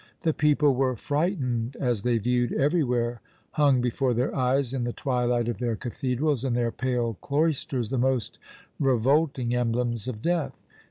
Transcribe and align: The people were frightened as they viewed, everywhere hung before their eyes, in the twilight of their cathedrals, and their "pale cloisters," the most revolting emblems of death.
The 0.21 0.33
people 0.33 0.73
were 0.73 0.95
frightened 0.95 1.77
as 1.79 2.01
they 2.01 2.17
viewed, 2.17 2.51
everywhere 2.53 3.21
hung 3.51 3.81
before 3.81 4.15
their 4.15 4.35
eyes, 4.35 4.73
in 4.73 4.83
the 4.83 4.93
twilight 4.93 5.47
of 5.47 5.59
their 5.59 5.75
cathedrals, 5.75 6.43
and 6.43 6.55
their 6.57 6.71
"pale 6.71 7.19
cloisters," 7.21 7.89
the 7.89 7.99
most 7.99 8.39
revolting 8.79 9.53
emblems 9.53 10.07
of 10.07 10.23
death. 10.23 10.59